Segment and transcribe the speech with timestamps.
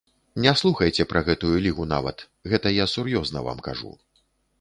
[0.43, 3.93] Не слухайце пра гэтую лігу нават, гэта я сур'ёзна вам кажу.